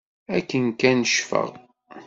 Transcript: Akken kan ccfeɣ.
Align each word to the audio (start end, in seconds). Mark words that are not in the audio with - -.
Akken 0.37 0.65
kan 0.79 0.99
ccfeɣ. 1.07 1.49